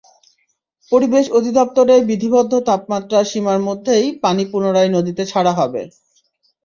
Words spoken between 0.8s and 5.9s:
পরিবেশ অধিদপ্তরের বিধিবদ্ধ তাপমাত্রা সীমার মধ্যেই পানি পুনরায় নদীতে ছাড়া হবে।